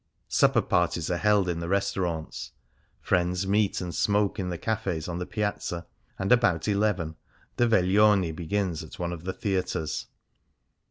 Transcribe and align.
Supper 0.29 0.63
parties 0.63 1.11
are 1.11 1.17
held 1.17 1.47
in 1.47 1.59
the 1.59 1.69
restaurants; 1.69 2.53
friends 3.01 3.45
meet 3.45 3.79
and 3.81 3.93
smoke 3.93 4.39
in 4.39 4.49
the 4.49 4.57
cafes 4.57 5.07
on 5.07 5.19
the 5.19 5.27
Piazza, 5.27 5.85
and 6.17 6.31
about 6.31 6.67
eleven 6.67 7.17
the 7.57 7.67
veglione 7.67 8.31
begins 8.35 8.83
at 8.83 8.97
one 8.97 9.13
of 9.13 9.25
the 9.25 9.33
theatres. 9.33 10.07